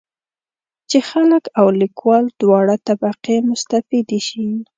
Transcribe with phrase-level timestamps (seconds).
[0.89, 4.47] چې خلک او لیکوال دواړه طبقې مستفیدې شي.